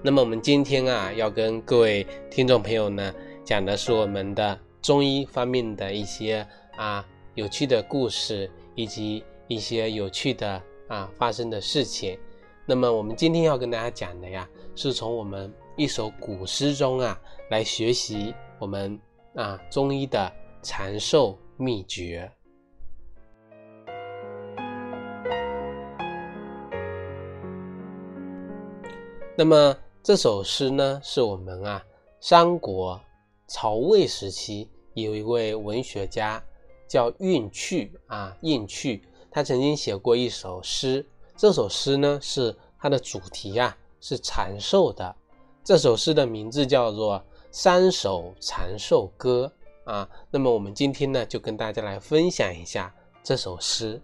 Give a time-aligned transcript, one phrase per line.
[0.00, 3.12] 那么我们今天啊，要跟各位听众朋友呢
[3.44, 6.46] 讲的是我们的中医方面的一些
[6.76, 12.18] 啊有趣的故事，以及一些有趣的啊发生的事情。
[12.64, 18.98] 那么我们今天要跟大家讲的呀，是从我们一首古诗中啊来学习我们
[19.34, 22.30] 啊中医的长寿秘诀。
[29.42, 29.76] 那么。
[30.04, 31.84] 这首诗呢，是我们啊
[32.20, 33.00] 三国
[33.48, 36.40] 曹魏时期有一位文学家
[36.88, 41.04] 叫运去啊应去，他曾经写过一首诗。
[41.36, 45.12] 这首诗呢，是它的主题啊是长寿的。
[45.64, 47.18] 这首诗的名字叫做
[47.50, 49.52] 《三首长寿歌》
[49.92, 50.08] 啊。
[50.30, 54.00] 那么我们今天呢，就跟大家来分享一下这首诗。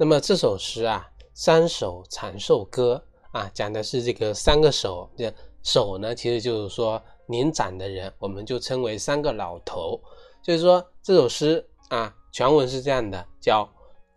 [0.00, 1.04] 那么这首诗啊，
[1.34, 3.04] 《三首长寿歌》
[3.36, 5.10] 啊，讲的是这个三个手。
[5.16, 10.00] 这手呢，其实就是说年长的人，我们就称为三个老头。
[10.40, 13.68] 就是说这首诗啊，全文是这样的：叫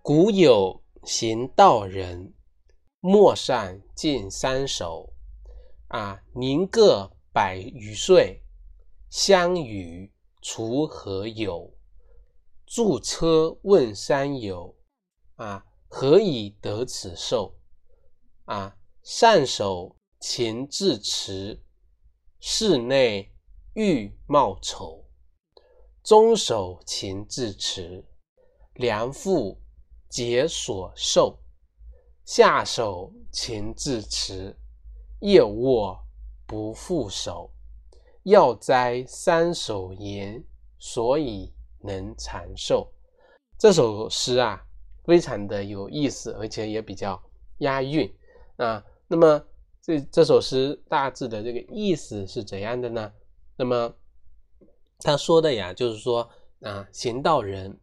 [0.03, 2.31] 古有行道人，
[2.99, 5.11] 陌上近三首。
[5.87, 8.43] 啊，年各百余岁，
[9.09, 10.11] 相与
[10.43, 11.73] 除何友？
[12.67, 14.75] 驻车问山友，
[15.37, 15.65] 啊。
[15.93, 17.53] 何以得此寿？
[18.45, 21.61] 啊，上手勤自持，
[22.39, 23.33] 室内
[23.73, 25.03] 欲貌丑；
[26.01, 28.05] 中手勤自持，
[28.75, 29.61] 良妇
[30.09, 31.37] 解所受；
[32.23, 34.57] 下手勤自持，
[35.19, 36.01] 夜卧
[36.47, 37.51] 不复手。
[38.23, 40.41] 要栽三手言，
[40.79, 42.93] 所以能长寿。
[43.59, 44.65] 这首诗啊。
[45.03, 47.21] 非常的有意思，而且也比较
[47.59, 48.11] 押韵
[48.57, 48.83] 啊。
[49.07, 49.43] 那么
[49.81, 53.11] 这这首诗大致的这个意思是怎样的呢？
[53.57, 53.93] 那么
[54.99, 56.29] 他说的呀，就是说
[56.61, 57.79] 啊，行道人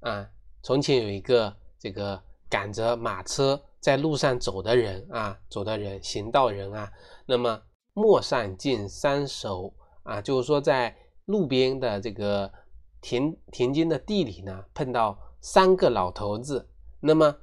[0.00, 0.28] 啊，
[0.62, 2.20] 从前有一个这个
[2.50, 6.90] 赶着马车在路上走的人啊，走的人行道人啊。
[7.26, 7.62] 那么
[7.94, 10.96] 陌上见三首啊，就是说在
[11.26, 12.52] 路边的这个
[13.00, 15.16] 田田间的地里呢，碰到。
[15.40, 16.68] 三个老头子，
[17.00, 17.36] 那么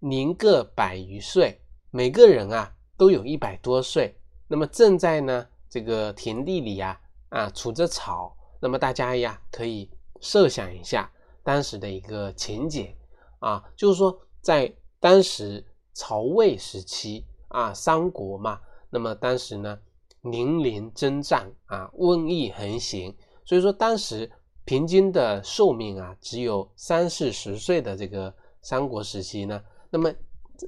[0.00, 1.60] 年各百余岁，
[1.90, 4.18] 每个人啊都有一百多岁，
[4.48, 9.88] 那么正在呢这个田地里呀啊除着草，那么大家呀可以
[10.20, 11.10] 设想一下
[11.44, 12.92] 当时的一个情景
[13.38, 18.60] 啊，就是说在当时曹魏时期啊三国嘛，
[18.90, 19.78] 那么当时呢
[20.22, 24.30] 年龄征战啊瘟疫横行，所以说当时。
[24.68, 30.14] 平均的寿命啊，只有三四十岁的这个三国时期呢，那么，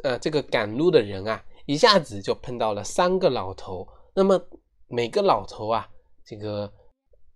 [0.03, 4.43] 呃，这个赶路的人啊，一下子就碰到了三个老头，那么
[4.89, 5.87] 每个老头啊，
[6.25, 6.73] 这个，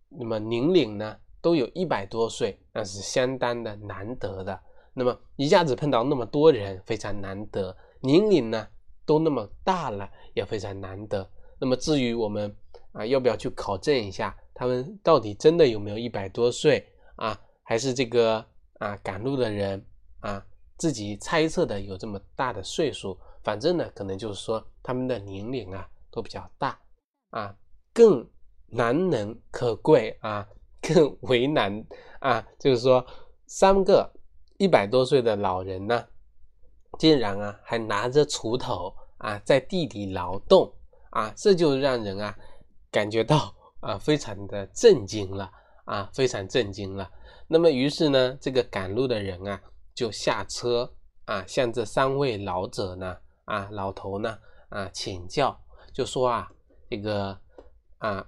[0.09, 4.59] 那么年龄呢，都有一百多岁，那是相当的难得的。
[4.95, 8.67] 那么一下子碰到那么多人，非常难得，年龄呢
[9.05, 11.31] 都那么大了，也非常难得。
[11.61, 12.56] 那么至于我们
[12.93, 14.35] 啊，要不要去考证一下？
[14.55, 16.87] 他们到底真的有没有一百多岁
[17.17, 17.39] 啊？
[17.65, 18.45] 还是这个
[18.79, 19.85] 啊赶路的人
[20.21, 20.45] 啊
[20.77, 23.19] 自己猜测的有这么大的岁数？
[23.43, 26.79] 反正呢，可能就是说他们的年龄啊都比较大
[27.31, 27.56] 啊，
[27.93, 28.25] 更
[28.69, 30.47] 难能可贵啊，
[30.81, 31.85] 更为难
[32.21, 33.05] 啊，就是说
[33.47, 34.09] 三个
[34.59, 36.07] 一百多岁的老人呢，
[36.99, 40.73] 竟然啊还拿着锄头啊在地里劳动
[41.11, 42.39] 啊，这就让人啊
[42.91, 43.55] 感觉到。
[43.85, 45.51] 啊，非常的震惊了
[45.85, 47.11] 啊，非常震惊了。
[47.47, 49.61] 那么，于是呢，这个赶路的人啊，
[49.95, 50.91] 就下车
[51.27, 54.39] 啊，向这三位老者呢，啊，老头呢，
[54.71, 55.61] 啊，请教，
[55.93, 56.51] 就说啊，
[56.89, 57.39] 这个
[57.99, 58.27] 啊，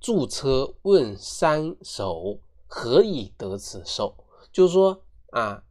[0.00, 2.38] 驻车问三首，
[2.68, 4.16] 何以得此寿？
[4.52, 5.64] 就是说啊，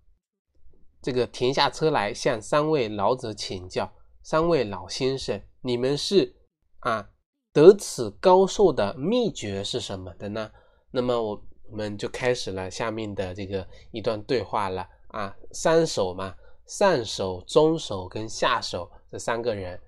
[1.01, 6.35] 这个停下车来向三位老者请教，三位老先生，你们是
[6.79, 7.10] 啊？
[7.53, 10.51] 得此高寿的秘诀是什么的呢？
[10.89, 19.79] 那么我我们就开始了下面的这个一段对话了啊，三首嘛，上首、中首跟下手这三个人，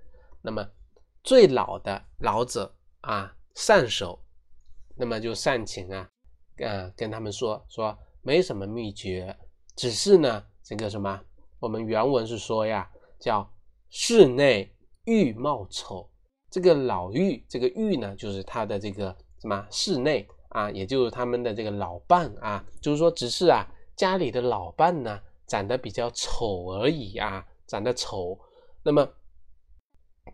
[0.42, 0.66] 那么
[1.24, 4.20] 最老的老者啊，上手，
[4.96, 6.10] 那么就上前啊，
[6.66, 9.38] 啊，跟他们说说没什么秘诀，
[9.76, 11.22] 只是呢，这个什么，
[11.60, 12.90] 我们原文是说呀，
[13.20, 13.50] 叫
[13.90, 14.74] 室内
[15.06, 16.10] 玉貌丑，
[16.54, 20.28] 这个老妪，这个妪呢，就是他的这个什么室内。
[20.50, 23.66] 啊，也就是他们的这个老伴啊，就是说，只是啊，
[23.96, 28.40] 家里的老伴呢，长得比较丑而已啊，长得丑。
[28.84, 29.10] 那么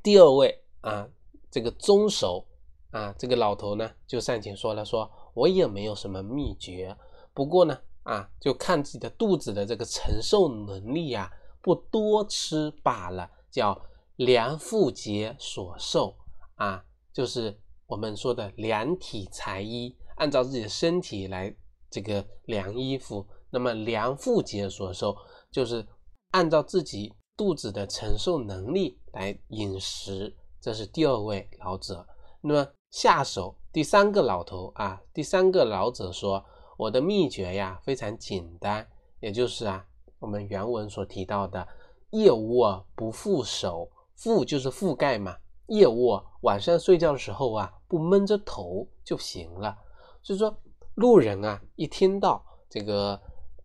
[0.04, 1.07] 第二位啊，
[1.50, 2.45] 这个中手
[2.92, 6.94] 啊，这个老头呢，就上前说了，说我也没有什么秘诀，
[7.33, 11.31] 不过呢，啊，就看自己的肚子的这个承受能力啊，
[11.62, 13.81] 不多吃罢了，叫
[14.19, 16.13] 量腹节所受
[16.56, 16.83] 啊，
[17.13, 17.57] 就是
[17.88, 19.95] 我们说的量体裁衣。
[20.18, 21.56] 按照自己的身体来
[21.89, 25.16] 这个量衣服，那么量腹节所受，
[25.50, 25.88] 就是
[26.31, 30.36] 按照自己肚子的承受能力来饮食。
[30.60, 32.06] 这是第二位老者。
[32.42, 36.44] 那么下手第三个老头啊，第三个老者说
[36.77, 38.86] ：“我的秘诀呀非常简单，
[39.21, 39.86] 也就是啊，
[40.19, 41.66] 我们原文所提到的
[42.10, 43.89] 夜卧不覆手，
[44.19, 45.38] 覆就是覆盖嘛。
[45.68, 49.77] 腋卧晚上睡觉的时候啊，不闷着头就行了。”
[50.21, 50.56] 所以说，
[50.95, 53.19] 路人啊，一听到这个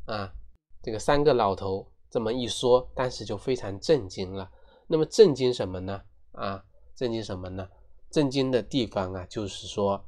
[0.04, 0.32] 啊，
[0.82, 4.50] 这个三个老头这么一说，当时就非常震惊了。
[4.86, 6.02] 那么震惊什么呢？
[6.32, 6.62] 啊，
[6.94, 7.66] 震惊什么呢？
[8.10, 10.04] 震惊的地方啊，就是说，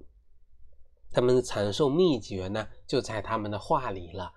[1.11, 4.33] 他们的长寿秘诀呢，就在他们的话里了。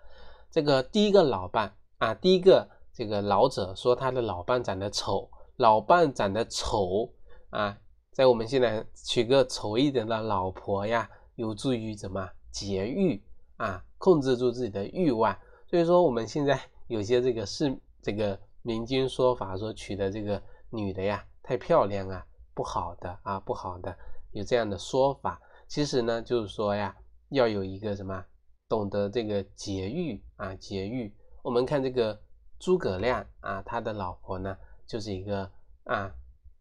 [0.49, 5.29] 这个第一个老伴啊，第一个这个老者说他的老伴长得丑，
[5.59, 7.13] 老伴长得丑
[7.51, 7.77] 啊，
[8.11, 11.09] 在我们现在娶个丑一点的老婆呀。
[11.35, 13.23] 有助于怎么节欲
[13.55, 13.81] 啊？
[13.97, 15.33] 控制住自己的欲望。
[15.67, 23.97] 所以说，我们现在有些这个是这个民间说法，说娶的这个女的呀太漂亮啊，不好的啊，不好的，
[24.31, 25.41] 有这样的说法。
[25.69, 26.93] 其实呢，就是说呀，
[27.29, 28.25] 要有一个什么，
[28.67, 31.15] 懂得这个节欲啊，节欲。
[31.41, 32.19] 我们看这个
[32.59, 34.57] 诸葛亮啊，他的老婆呢，
[34.89, 35.49] 就是一个
[35.85, 36.13] 啊，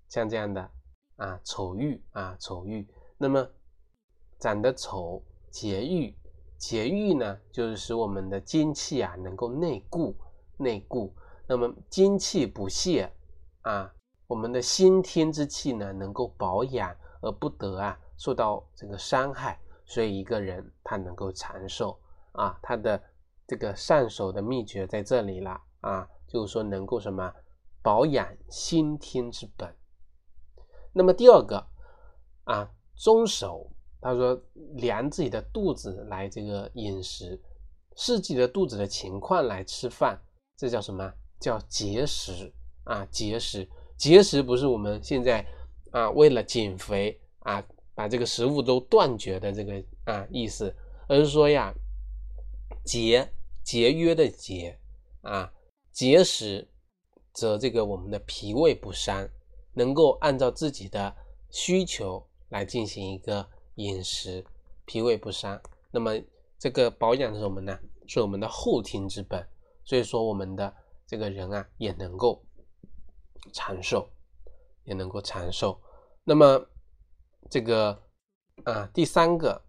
[0.09, 0.71] 像这样的
[1.17, 2.87] 啊，丑玉啊，丑玉。
[3.17, 3.45] 那么。
[4.41, 5.21] 长得丑，
[5.51, 6.17] 节欲，
[6.59, 10.15] 节欲呢，就是使我们的精气啊能够内固，
[10.57, 11.13] 内固。
[11.49, 13.13] 那么精气不泄
[13.63, 13.93] 啊，
[14.29, 21.99] 我们的先天之气呢能够保养而不得啊受到这个伤害，所以一个人他能够长寿
[22.31, 23.03] 啊，他的
[23.45, 27.35] 这个上手的秘诀在这里了啊，就是说能够什么
[27.89, 29.75] 保养先天之本。
[30.93, 31.67] 那么第二个
[32.45, 33.73] 啊，中手。
[33.99, 34.39] 他说
[34.77, 37.41] ：“量自己的肚子来这个饮食，
[37.97, 40.21] 视自己的肚子的情况来吃饭，
[40.55, 41.11] 这叫什么？
[41.41, 42.53] 叫节食
[42.85, 43.07] 啊！
[43.07, 45.43] 节食，节食不是我们现在
[45.91, 47.65] 啊为了减肥啊
[47.95, 50.77] 把这个食物都断绝的这个啊意思，
[51.09, 51.73] 而是说呀，
[52.85, 53.33] 节
[53.65, 54.79] 节约的节
[55.23, 55.51] 啊，
[55.91, 56.69] 节食
[57.39, 59.29] 则这个我们的脾胃不伤，
[59.75, 61.15] 能够按照自己的
[61.51, 64.45] 需求来进行一个。”饮食，
[64.87, 65.57] 脾胃不伤，
[65.93, 66.13] 那么
[66.59, 67.79] 这个保养是什么呢？
[68.09, 69.49] 是我们的后天之本，
[69.85, 70.75] 所以说我们的
[71.07, 72.45] 这个人啊也能够
[73.53, 74.11] 长寿，
[74.83, 75.81] 也能够长寿。
[76.25, 76.61] 那么
[77.49, 77.97] 这个
[78.65, 79.63] 啊第三个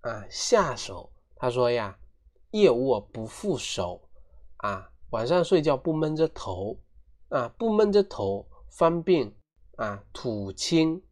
[0.00, 1.98] 啊下手，他说呀，
[2.52, 4.00] 夜卧不覆手
[4.56, 6.80] 啊，晚上睡觉不闷着头
[7.30, 9.32] 啊，不闷着头方便
[9.76, 11.02] 啊土清。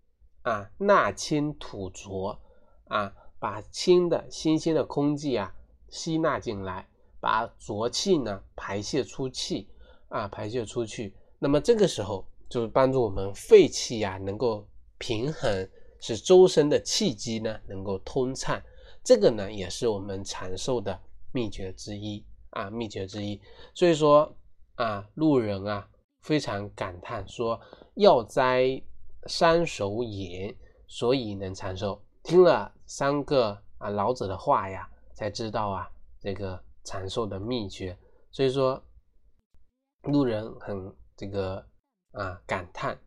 [0.42, 2.40] 啊，纳清吐浊
[2.86, 5.52] 啊，把清的新鲜的空气啊
[5.90, 6.88] 吸纳进来，
[7.20, 9.68] 把浊气呢排泄出气
[10.08, 11.14] 啊，排泄出去。
[11.38, 15.68] 那么这个时候就是帮助我们肺气呀能够平衡，
[16.00, 18.58] 使周身的气机呢能够通畅。
[19.04, 20.98] 这个呢也是我们长寿的
[21.30, 23.38] 秘诀之一啊，秘诀之一。
[23.74, 24.34] 所以说
[24.76, 25.86] 啊，路人啊
[26.28, 27.58] 非常感叹说
[27.94, 28.82] 药斋。
[29.26, 30.56] 三手也，
[30.86, 32.00] 所以能长寿。
[32.22, 37.98] 听了三个啊老者的话呀，才知道啊这个长寿的秘诀。
[38.30, 38.82] 所以说，
[40.04, 41.62] 路人很这个
[42.12, 42.98] 啊感叹。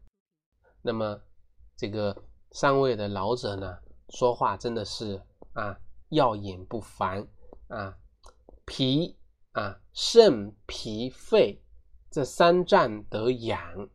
[0.82, 1.20] 那么
[1.78, 2.16] 这个
[2.51, 5.20] 三位的老者呢，说话真的是
[5.54, 5.75] 啊
[6.10, 7.25] 耀眼不凡
[7.70, 7.98] 啊。
[8.66, 9.18] 脾
[9.54, 11.63] 啊肾脾肺
[12.12, 13.89] 这三脏得养，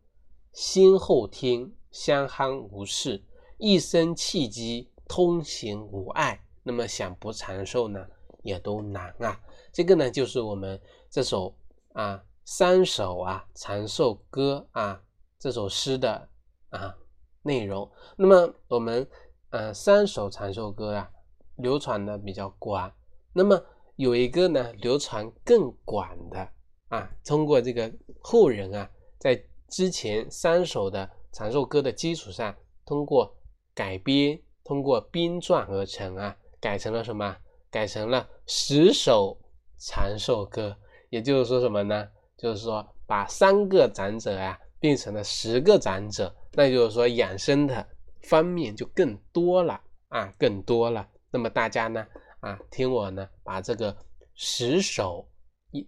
[0.52, 1.76] 心后听。
[1.92, 3.24] 相憨无事，
[3.56, 6.44] 一身气机通行无碍。
[6.62, 8.06] 那么想不长寿呢，
[8.42, 9.40] 也都难啊。
[9.72, 11.56] 这个呢，就是我们这首
[11.94, 15.02] 啊三首啊长寿歌啊
[15.38, 16.28] 这首诗的
[16.68, 16.94] 啊
[17.40, 17.90] 内容。
[18.18, 19.08] 那么我们
[19.48, 21.10] 呃三首长寿歌啊
[21.54, 22.92] 流传的比较广，
[23.32, 23.58] 那么
[23.94, 26.46] 有一个呢流传更广的
[26.88, 33.36] 啊，通过这个后人啊在之前三首的长寿歌的基础上，通过
[33.74, 37.36] 改编，通过编撰而成啊，改成了什么？
[37.70, 39.36] 改成了十首
[39.78, 40.76] 长寿歌。
[41.10, 42.08] 也就是说什么呢？
[42.36, 47.86] 就是说把三个长者啊变成了十个长者，那就是说养生的
[48.22, 51.08] 方面就更多了啊，更多了。
[51.30, 52.06] 那么大家呢
[52.40, 53.96] 啊，听我呢把这个
[54.34, 55.26] 十首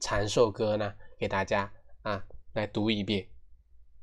[0.00, 3.28] 长寿歌呢给大家啊来读一遍。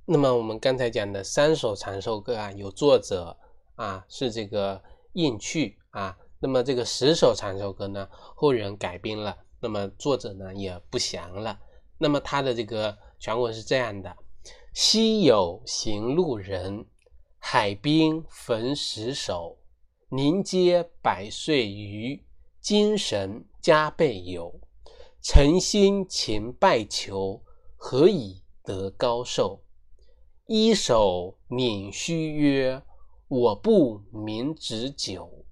[0.05, 3.35] 那么我们刚才讲的三首长寿歌啊，有作者
[3.75, 4.81] 啊是这个
[5.13, 6.17] 应去啊。
[6.39, 11.59] 那么这个十首长寿歌呢，后人改编了，那么作者呢也不详了。
[11.97, 14.15] 那么他的这个全文是这样的：
[14.73, 16.85] 西有行路人，
[17.39, 19.57] 海滨逢十首，
[20.09, 22.23] 临街百岁余，
[22.59, 24.59] 精神加倍有。
[25.27, 27.41] 诚心勤拜求，
[27.75, 29.63] 何以得高寿？
[30.45, 32.83] 一首捻须曰
[33.27, 35.43] ：“我不明止酒。”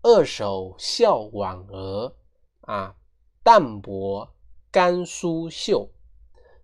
[0.00, 2.14] 二首笑婉娥
[2.60, 2.94] 啊，
[3.42, 4.32] 淡泊
[4.70, 5.90] 甘苏秀。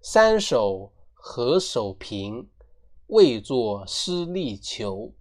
[0.00, 2.49] 三首何守平，
[3.09, 5.12] 未作诗力求。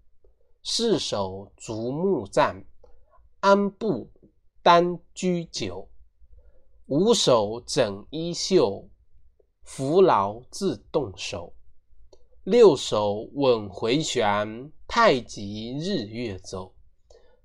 [0.62, 2.63] 四首竹木赞，
[3.39, 4.12] 安步
[4.62, 5.89] 单居酒。
[6.88, 8.88] 五首整衣袖，
[9.63, 11.51] 扶劳自动手。
[12.44, 16.75] 六首稳回旋，太极日月走。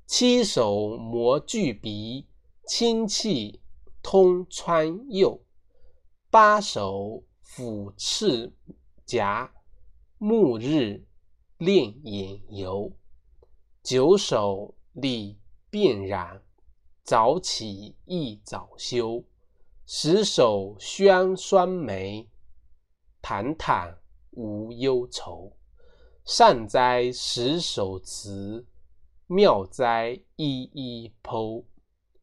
[0.04, 2.26] 七首摩巨鼻，
[2.66, 3.62] 清气
[4.02, 5.40] 通川右。
[6.28, 8.52] 八首抚赤
[9.06, 9.50] 颊，
[10.18, 11.02] 暮日
[11.56, 12.92] 练眼游。
[13.82, 15.38] 九首理
[15.70, 16.42] 变然，
[17.02, 19.24] 早起易早休。
[19.92, 22.28] 十首宣双眉，
[23.20, 23.98] 坦坦。
[24.30, 25.56] 无忧愁，
[26.24, 28.64] 善哉十首词，
[29.26, 31.64] 妙哉一一剖。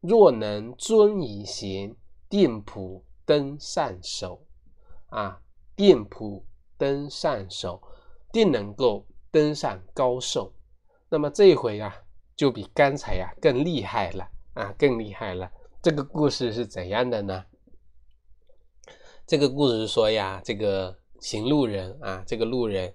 [0.00, 1.94] 若能遵以贤，
[2.30, 4.46] 定谱登上首。
[5.08, 5.42] 啊，
[5.76, 6.46] 定谱
[6.78, 7.82] 登上首，
[8.32, 10.54] 定能够登上高寿。
[11.10, 11.94] 那么这一回啊，
[12.34, 15.52] 就比刚才呀更厉害了啊，更厉害了。
[15.82, 17.44] 这个故事是怎样的呢？
[19.28, 20.96] 这个故事说呀，这个。
[21.20, 22.94] 行路人啊，这个路人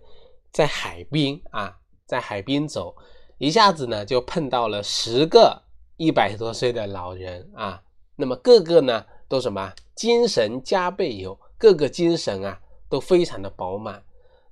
[0.50, 2.96] 在海边啊，在海边走，
[3.38, 5.62] 一下子呢就碰到了十个
[5.98, 7.84] 一百多岁的老人啊。
[8.16, 14.02] 那么个个呢都什么精神加倍有，个个精神啊都非常的饱满。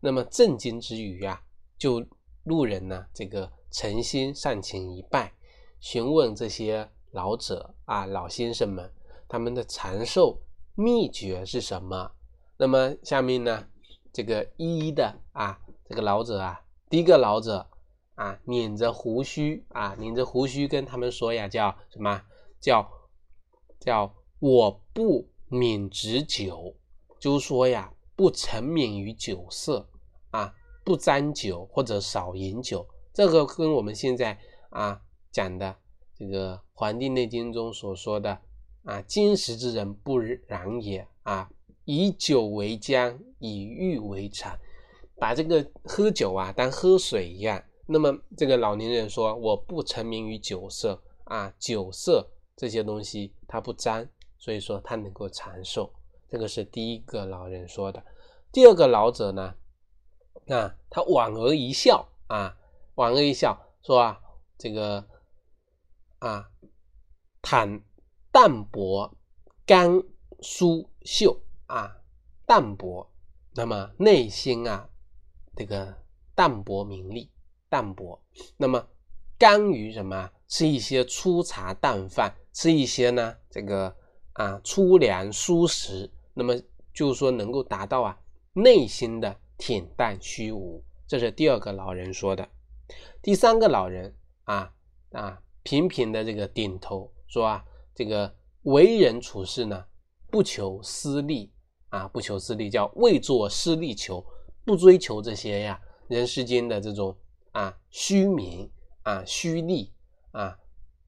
[0.02, 1.42] 那么震惊之余啊，
[1.78, 2.06] 就
[2.44, 5.32] 路人呢这个诚心上前一拜，
[5.80, 8.92] 询问这些老者啊老先生们
[9.30, 10.42] 他们的长寿
[10.76, 12.12] 秘诀是什么。
[12.58, 13.68] 那么下面呢，
[14.14, 17.70] 这个一的啊，这个老者啊，第一个老者
[18.16, 22.22] 啊，捻着胡须啊，捻着胡须跟他们说呀，叫什么？
[22.60, 22.88] 叫
[23.80, 26.76] 叫我不抿止酒，
[27.20, 29.90] 就说呀，不沉湎于酒色
[30.30, 30.54] 啊，
[30.86, 32.88] 不沾酒或者少饮酒。
[33.12, 35.02] 这个跟我们现在啊
[35.32, 35.76] 讲的
[36.16, 38.40] 这个《黄帝内经》中所说的
[38.84, 41.50] 啊，金石之人不然也啊。
[41.86, 44.58] 以酒为浆，以玉为常，
[45.18, 47.62] 把这个喝酒啊当喝水一样。
[47.88, 54.08] 那么这个老年人说：“我不沉迷于酒色啊，酒色这些东西他不沾，
[54.38, 55.92] 所以说他能够长寿。”
[56.30, 58.02] 这个是第一个老人说的。
[58.52, 59.56] 第二个老者呢，
[60.48, 62.56] 啊，他莞尔一笑啊，
[62.96, 64.22] 莞尔一笑说：“啊，
[64.58, 65.04] 这个
[66.20, 66.48] 啊，
[67.42, 67.82] 坦
[68.32, 69.18] 淡泊
[69.66, 70.02] 甘
[70.42, 71.96] 舒秀。”啊，
[72.46, 73.10] 淡泊，
[73.56, 74.90] 那么内心啊，
[75.56, 75.96] 这个
[76.36, 77.32] 淡泊名利，
[77.70, 78.22] 淡泊，
[78.58, 78.86] 那么
[79.38, 80.30] 甘于什么？
[80.50, 83.96] 吃一些粗茶淡饭，吃一些呢，这个
[84.34, 86.54] 啊粗粮蔬食，那么
[86.94, 88.20] 就是说能够达到啊
[88.52, 90.84] 内心的恬淡虚无。
[91.08, 92.50] 这是第二个老人说的。
[93.22, 94.74] 第三个老人啊
[95.14, 98.34] 啊频频的这个点头说啊，这个
[98.64, 99.86] 为人处事呢，
[100.30, 101.52] 不求私利。
[101.92, 104.26] 啊，不求私利，叫未作私利求，
[104.64, 107.14] 不追求这些呀，人世间的这种
[107.52, 108.72] 啊虚名
[109.04, 109.92] 啊虚利
[110.32, 110.58] 啊，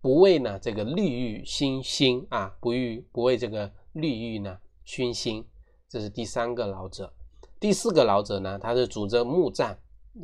[0.01, 5.47] 不为呢这个利欲熏心啊，不欲不为这个利欲呢熏心，
[5.87, 7.13] 这是第三个老者。
[7.61, 9.73] 第四个老者呢，他是拄着木杖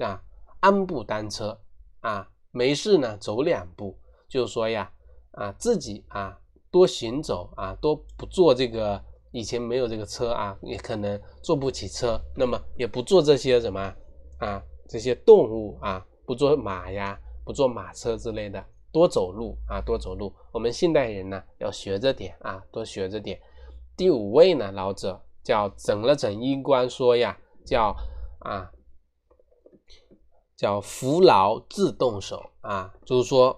[0.02, 0.22] 啊，
[0.60, 1.58] 安步单车
[2.02, 3.98] 啊，没事呢走两步，
[4.28, 4.92] 就是说呀
[5.32, 6.38] 啊自己啊
[6.72, 13.94] 多行走啊，多不坐这个以前没有这个车啊，也可能坐不起车，那么也不坐这些什么
[14.40, 20.34] 啊这些动物啊，不坐马呀，不坐马车之类的，多走路啊，多走路。
[20.52, 23.40] 我们现代人呢要学着点啊，多学着点。
[23.96, 25.22] 第五位呢老者。
[25.42, 27.36] 叫整了整衣冠，说呀，
[27.66, 27.96] 叫
[28.40, 28.70] 啊，
[30.56, 33.58] 叫扶劳自动手啊，就是说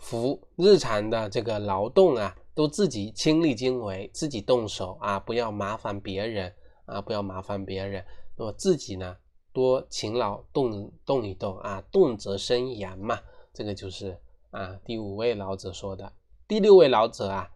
[0.00, 6.52] 扶日常的这个劳动啊，都自己亲力亲为，自己动手啊，不要麻烦别人
[6.86, 8.04] 啊，不要麻烦别人，
[8.36, 9.16] 那么自己呢，
[9.52, 13.20] 多勤劳动动一动啊，动则生阳嘛，
[13.54, 14.18] 这个就是
[14.50, 16.12] 啊，第五位老者说的。
[16.48, 17.48] 第六位老者啊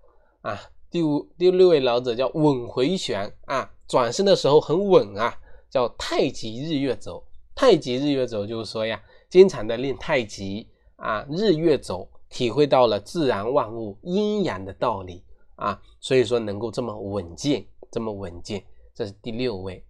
[0.42, 0.60] 啊。
[0.88, 5.36] 第五、第六位老者叫稳回旋啊，转身的时候很稳啊，
[5.68, 7.26] 叫太极日月走。
[7.56, 15.22] 太极日月走就是说呀，经常的练太极啊，日月走，体会到了自然万物阴阳的道理
[15.56, 18.64] 啊，所以说能够这么稳健，这么稳健。
[18.94, 19.84] 这是第六位。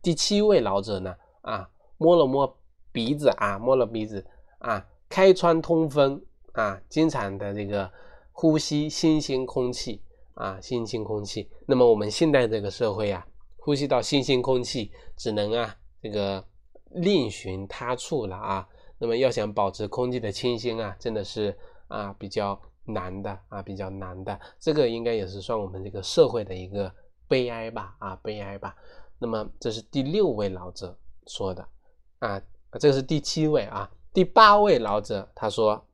[0.00, 2.56] 第七位老者呢啊，摸了摸
[2.92, 4.24] 鼻子啊，摸了鼻子
[4.60, 6.22] 啊，开窗通风
[6.52, 7.90] 啊，经常的这个
[8.30, 10.00] 呼吸新鲜空气。
[10.34, 11.50] 啊，新鲜空气。
[11.66, 13.26] 那么我们现在这个社会啊，
[13.58, 16.42] 呼吸到新鲜空气，只能啊这个
[16.92, 18.66] 另寻他处了啊。
[18.98, 21.54] 那么要想保持空气的清新啊，真的是
[21.92, 24.38] 啊比较难的啊，比较难的。
[24.58, 26.92] 这个应该也是算我们这个社会的一个
[27.28, 28.74] 悲哀吧啊，悲哀吧。
[29.18, 31.68] 那么这是第六位老者说的
[32.18, 32.42] 啊，
[32.80, 35.86] 这是第七位啊，第八位老者他说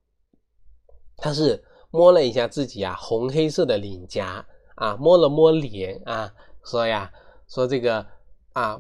[1.17, 1.65] 他是。
[1.91, 6.31] 摸了一下自己啊，红黑色的脸颊啊，摸了摸脸啊，
[6.63, 7.11] 说呀，
[7.49, 8.07] 说这个
[8.53, 8.79] 啊，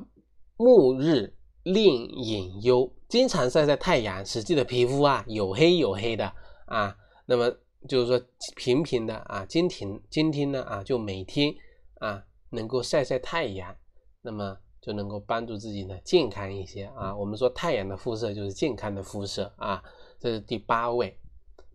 [0.59, 6.31] 暮日令隐忧，经常晒晒太阳，使自己的皮肤啊黝黑黝黑的
[6.67, 6.95] 啊，
[7.31, 7.55] 那么
[7.87, 8.19] 就是说
[8.57, 11.55] 频频的啊，今天今天呢啊，就每天
[11.99, 13.77] 啊能够晒晒太阳，
[14.23, 17.15] 那么就能够帮助自己呢健康一些啊。
[17.15, 19.85] 我们说太阳的肤色就是健康的肤色啊，
[20.19, 21.19] 这是第八位，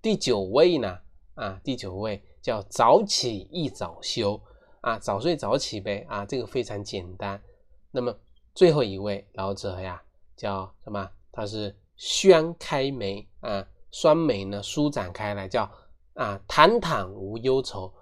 [0.02, 0.98] 第九位呢？
[1.36, 4.42] 啊，第九位叫早起一早休
[4.82, 7.40] 啊，早睡早起呗啊，这个非常简单。
[7.92, 8.20] 那么
[8.56, 10.02] 最后一位老者呀，
[10.36, 11.12] 叫什么？
[11.32, 15.72] 他是宣开眉啊，双眉呢舒展开来，叫
[16.16, 17.94] 啊坦坦无忧愁。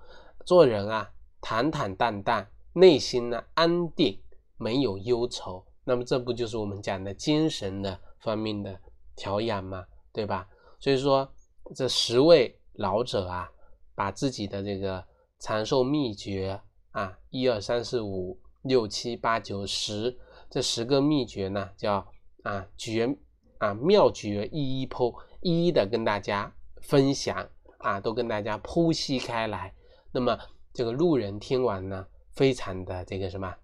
[0.44, 4.20] 做人啊，坦坦荡荡，内心呢安定，
[4.58, 5.64] 没有忧愁。
[5.84, 8.80] 那么这不就是我们讲的精神的方面的
[9.16, 9.86] 调养吗？
[10.12, 10.48] 对吧？
[10.80, 11.32] 所以说
[11.76, 12.58] 这十位。
[12.76, 13.52] 老者啊，
[13.94, 15.04] 把自己的这个
[15.40, 16.60] 长寿秘诀
[16.92, 20.18] 啊，一二三四五六七八九十
[20.50, 22.08] 这十个秘诀呢，叫
[22.44, 23.18] 啊绝
[23.60, 27.50] 啊妙诀，一一剖，一一的跟大家分享
[27.80, 29.76] 啊，都跟大家剖析开来。
[30.12, 30.40] 那么
[30.74, 33.56] 这个路人听完呢，非常的这个什么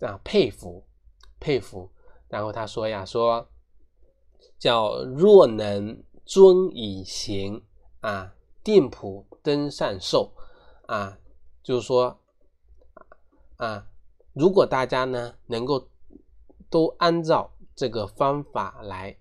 [0.00, 0.84] 啊佩服
[1.40, 1.90] 佩服。
[2.28, 3.48] 然后他说呀，说
[4.58, 7.62] 叫若能遵以行
[8.00, 8.34] 啊。
[8.64, 10.32] 定普登上寿
[10.86, 11.18] 啊，
[11.64, 12.16] 就是说
[13.56, 13.88] 啊，
[14.34, 15.88] 如果大家呢能够
[16.70, 19.16] 都按照这个方法来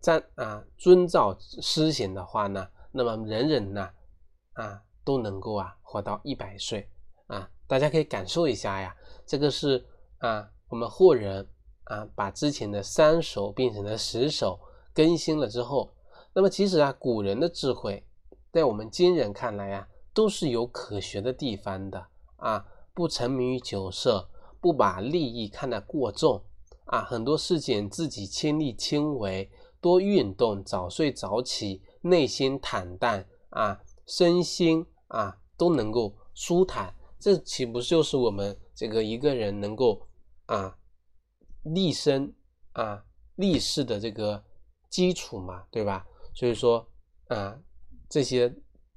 [0.00, 3.90] 遵啊遵照施行的话呢，那么人人呢
[4.54, 6.88] 啊都能够啊活到一百岁
[7.26, 8.96] 啊，大家可以感受一下呀，
[9.26, 9.84] 这个是
[10.18, 11.48] 啊我们后人
[11.84, 14.60] 啊把之前的三首变成了十首
[14.92, 15.92] 更新了之后，
[16.32, 18.04] 那么其实啊古人的智慧。
[18.50, 22.66] 在我们今人看来啊，都是有可学的地方的啊！
[22.94, 26.42] 不沉迷于酒色，不把利益看得过重
[26.86, 27.02] 啊！
[27.02, 36.94] 很多事情自己亲力亲为，多运动，早睡早起，内心坦荡啊，身心啊都能够舒坦。
[37.18, 40.06] 这岂不就是我们这个一个人能够
[40.46, 40.78] 啊
[41.62, 42.34] 立身
[42.72, 43.04] 啊
[43.36, 44.44] 立世的这个
[44.88, 45.64] 基础嘛？
[45.70, 46.06] 对吧？
[46.34, 46.88] 所以说
[47.28, 47.58] 啊。
[48.10, 48.50] 这些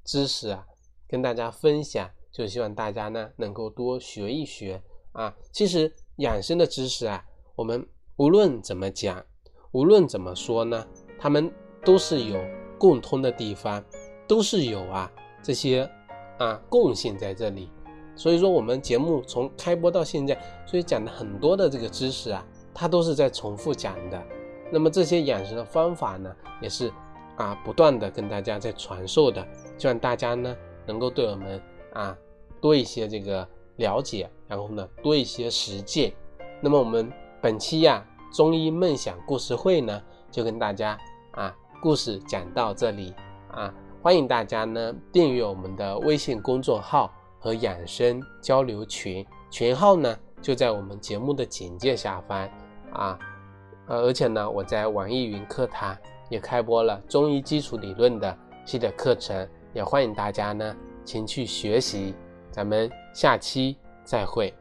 [0.05, 0.65] 知识啊，
[1.05, 5.35] 跟大家分享，就希望大家呢能够多学一学啊。
[5.51, 7.25] 其实养生的知识啊，
[7.57, 9.25] 我们无论怎么讲，
[9.71, 10.85] 无论怎么说呢，
[11.17, 11.51] 他们
[11.83, 12.39] 都是有
[12.77, 13.83] 共通的地方，
[14.27, 15.89] 都是有啊这些
[16.37, 17.69] 啊共性在这里。
[18.15, 24.21] 所以说，我们节目从开播到现在，所以讲的很多的这个知识啊，它都是在重复讲的。
[24.71, 26.91] 那么这些养生的方法呢，也是。
[27.37, 29.43] 啊不断的跟大家在传授的，
[29.75, 30.55] 希望大家呢
[30.85, 31.59] 能够对我们
[31.93, 32.15] 啊
[32.59, 36.13] 多一些这个了解，然后呢多一些实践。
[36.59, 40.97] 那么我们本期呀中医梦想故事会呢就跟大家
[41.31, 43.13] 啊故事讲到这里
[43.51, 52.49] 啊，欢迎大家呢订阅我们的微信公众号和养生交流群，群号呢就在我们节目的简介下方
[52.93, 53.19] 啊。
[53.87, 55.97] 呃，而且呢，我在网易云课堂
[56.29, 62.15] 也开播了中医基础理论的系列课程，也欢迎大家呢前去学习。
[62.51, 64.53] 咱们下期再会。